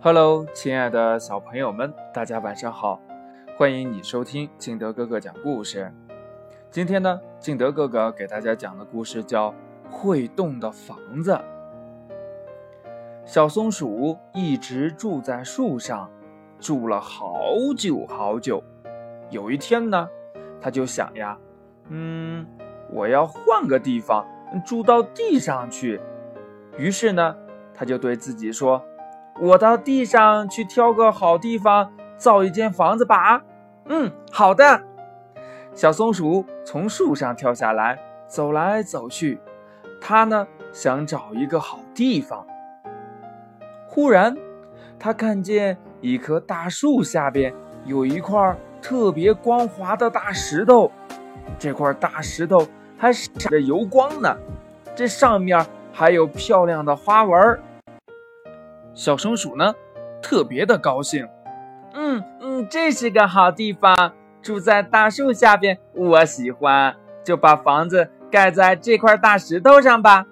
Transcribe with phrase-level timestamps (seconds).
[0.00, 3.00] Hello，亲爱的小朋友们，大家晚上好！
[3.56, 5.92] 欢迎你收听敬德哥哥讲故事。
[6.70, 9.50] 今天呢，敬德哥哥给大家讲的故事叫
[9.90, 11.32] 《会动的房子》。
[13.24, 16.08] 小松鼠一直住在树上，
[16.60, 18.62] 住了好久好久。
[19.30, 20.08] 有一天呢，
[20.60, 21.36] 他就想呀，
[21.88, 22.46] 嗯，
[22.92, 24.24] 我要换个地方
[24.64, 26.00] 住到地上去。
[26.76, 27.36] 于是呢，
[27.74, 28.80] 他就对自己说。
[29.40, 33.42] 我到地上去挑个好地方造一间房子吧。
[33.86, 34.82] 嗯，好的。
[35.72, 39.40] 小松鼠从树上跳下来，走来走去。
[40.00, 42.44] 它呢想找一个好地方。
[43.86, 44.36] 忽然，
[44.98, 50.90] 它看见一棵大树下边有一块特别光滑的大石头。
[51.58, 54.36] 这块大石头还闪着油光呢，
[54.96, 57.60] 这上面还有漂亮的花纹。
[58.98, 59.72] 小松鼠呢，
[60.20, 61.24] 特别的高兴。
[61.94, 66.96] 嗯嗯，这是个好地方，住在大树下边，我喜欢。
[67.22, 70.26] 就把房子盖在这块大石头上吧。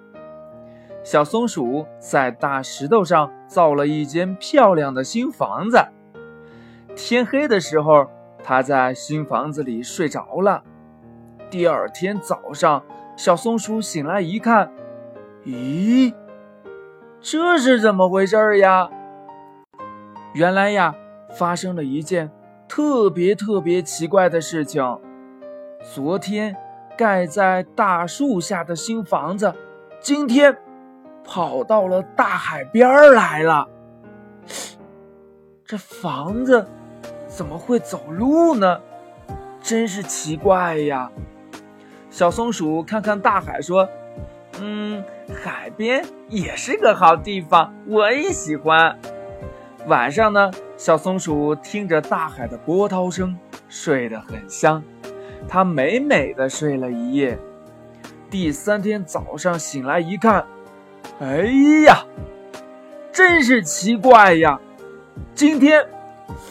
[1.01, 5.77] 小松鼠在大石头上造了一间漂亮的新房子。
[6.93, 8.07] 天黑的时候，
[8.43, 10.61] 它在新房子里睡着了。
[11.49, 12.83] 第二天早上，
[13.15, 14.69] 小松鼠醒来一看，
[15.45, 16.13] 咦？
[17.19, 18.89] 这是怎么回事呀？
[20.33, 20.93] 原来呀，
[21.31, 22.29] 发生了一件
[22.67, 24.83] 特别特别奇怪的事情。
[25.81, 26.55] 昨天
[26.95, 29.53] 盖在大树下的新房子，
[29.99, 30.55] 今天
[31.23, 33.67] 跑到了大海边来了。
[35.65, 36.65] 这房子
[37.27, 38.79] 怎么会走路呢？
[39.61, 41.11] 真是奇怪呀！
[42.09, 43.89] 小松鼠看看大海，说
[44.61, 45.03] ：“嗯。”
[45.43, 48.97] 海边也是个好地方，我也喜欢。
[49.87, 54.81] 晚上呢，小松鼠听着大海的波涛声，睡得很香。
[55.49, 57.37] 它美美的睡了一夜。
[58.29, 60.45] 第三天早上醒来一看，
[61.19, 61.43] 哎
[61.85, 62.05] 呀，
[63.11, 64.59] 真是奇怪呀！
[65.35, 65.85] 今天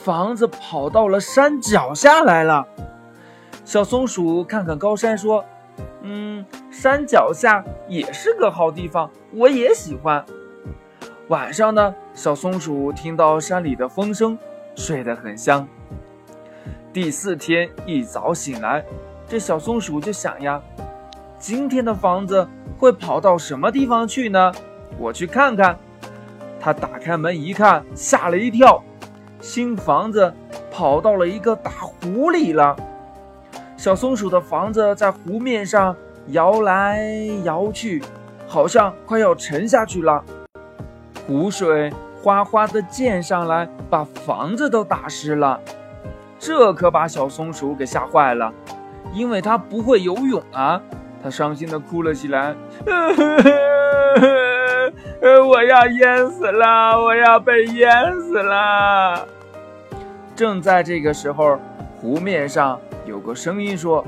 [0.05, 2.67] 房子跑到了山脚下来了。
[3.65, 5.45] 小松鼠看看高山，说
[6.03, 6.45] ：“嗯。”
[6.79, 10.23] 山脚下也是个好地方，我也喜欢。
[11.29, 14.39] 晚上呢，小松鼠听到山里的风声，
[14.75, 15.67] 睡得很香。
[16.93, 18.85] 第四天一早醒来，
[19.27, 20.61] 这小松鼠就想呀：
[21.39, 24.53] 今天的房子会跑到什么地方去呢？
[24.99, 25.79] 我去看看。
[26.61, 28.83] 它打开门一看，吓了一跳，
[29.41, 30.31] 新房子
[30.71, 32.77] 跑到了一个大湖里了。
[33.79, 35.97] 小松鼠的房子在湖面上。
[36.29, 37.05] 摇来
[37.45, 38.03] 摇去，
[38.49, 40.25] 好像快要沉下去了。
[41.27, 41.93] 湖水
[42.23, 45.61] 哗哗地溅上来，把房子都打湿了。
[46.39, 48.53] 这可把小松鼠给吓坏了，
[49.13, 50.81] 因为它不会游泳啊！
[51.23, 52.55] 它伤心地哭了起来
[55.49, 59.27] ：“我要淹死了，我要被淹死了！”
[60.37, 61.59] 正在这个时候，
[62.01, 64.05] 湖面上有个声音说。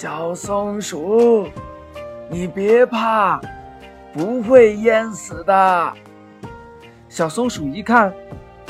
[0.00, 1.48] 小松鼠，
[2.30, 3.40] 你别怕，
[4.12, 5.92] 不会淹死的。
[7.08, 8.14] 小松鼠一看，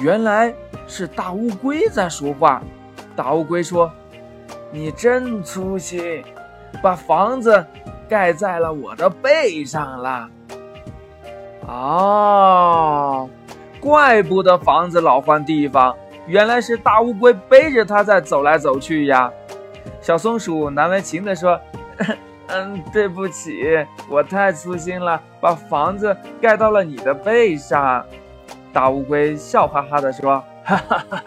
[0.01, 0.55] 原来
[0.87, 2.63] 是大乌龟在说话。
[3.15, 3.93] 大乌龟说
[4.73, 6.25] ：“你真粗心，
[6.83, 7.63] 把房子
[8.09, 10.31] 盖在了我的背上了。”
[11.69, 13.29] 哦，
[13.81, 15.95] 怪不得房子老换地方，
[16.27, 19.31] 原来是大乌龟背着它在走来走去呀。
[20.09, 21.61] 小松鼠难为情地说
[22.49, 23.63] ：“嗯，对不起，
[24.09, 28.03] 我太粗心了，把房子盖到了你的背上。”
[28.73, 31.23] 大乌龟笑哈哈地说：“哈哈哈，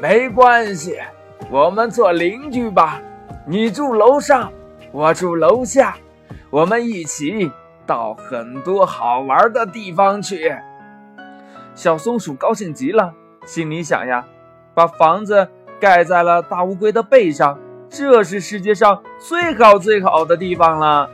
[0.00, 0.96] 没关系，
[1.50, 2.98] 我们做邻居吧。
[3.44, 4.50] 你住楼上，
[4.90, 5.98] 我住楼下，
[6.48, 7.52] 我们一起
[7.84, 10.56] 到很多好玩的地方去。”
[11.76, 13.12] 小松鼠高兴极了，
[13.44, 14.24] 心里想呀
[14.72, 15.46] ：“把房子。”
[15.78, 21.08] 盖在了大乌龟的背上，这是世界上最好最好的地方了。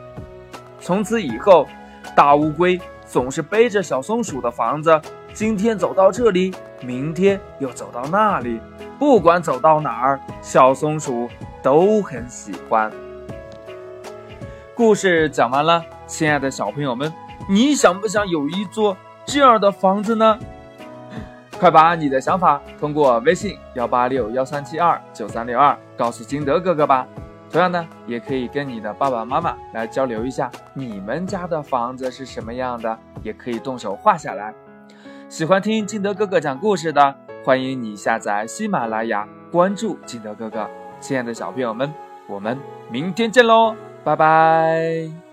[0.79, 1.67] 从此以后，
[2.15, 5.01] 大乌龟总是背着小松鼠的房子，
[5.33, 8.59] 今天走到这里，明天又走到那里，
[8.99, 11.29] 不管走到哪儿，小松鼠
[11.61, 12.91] 都很喜欢。
[14.75, 17.13] 故事讲完了，亲爱的小朋友们，
[17.47, 20.37] 你想不想有一座这样的房子呢？
[21.63, 27.07] 快把你的想法通过微信幺八六幺三七二九三六二告诉金德哥哥吧。
[27.49, 34.53] 同样呢，也可以跟你的爸爸妈妈来交流一下，你们家的房子是什么样的，也可以动手画下来。
[35.29, 37.15] 喜欢听金德哥哥讲故事的，
[37.45, 40.69] 欢迎你下载喜马拉雅，关注金德哥哥。
[40.99, 41.93] 亲爱的小朋友们，
[42.27, 42.59] 我们
[42.91, 43.73] 明天见喽，
[44.03, 45.32] 拜拜。